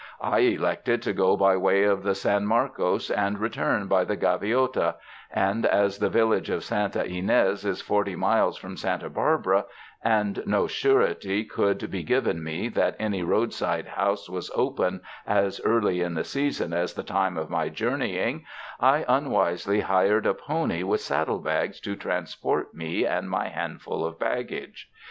I 0.19 0.39
elected 0.39 1.03
to 1.03 1.13
go 1.13 1.37
by 1.37 1.55
way 1.57 1.83
of 1.83 2.01
the 2.01 2.15
San 2.15 2.47
Marcos 2.47 3.11
and 3.11 3.37
return 3.37 3.85
by 3.85 4.03
the 4.03 4.17
Gaviota, 4.17 4.95
and, 5.31 5.63
as 5.63 5.99
tlie 5.99 6.09
village 6.09 6.49
of 6.49 6.63
Santa 6.63 7.03
Ynez 7.05 7.63
is 7.65 7.81
forty 7.81 8.15
miles 8.15 8.57
from 8.57 8.77
Santa 8.77 9.11
Barbara 9.11 9.65
and 10.03 10.41
no 10.47 10.65
surety 10.65 11.45
could 11.45 11.91
be 11.91 12.01
given 12.01 12.43
me 12.43 12.67
that 12.69 12.95
any 12.97 13.21
roadside 13.21 13.89
house 13.89 14.27
was 14.27 14.49
open 14.55 15.01
as 15.27 15.61
early 15.63 16.01
in 16.01 16.15
the 16.15 16.23
season 16.23 16.73
as 16.73 16.95
the 16.95 17.03
time 17.03 17.37
of 17.37 17.51
my 17.51 17.69
journeying, 17.69 18.43
I 18.79 19.05
un 19.07 19.29
wisely 19.29 19.81
hired 19.81 20.25
a 20.25 20.33
pony 20.33 20.81
with 20.81 21.01
saddle 21.01 21.37
bags 21.41 21.79
to 21.81 21.95
transport 21.95 22.73
me 22.73 23.05
and 23.05 23.29
my 23.29 23.49
handful 23.49 24.03
of 24.03 24.17
baggage. 24.17 24.89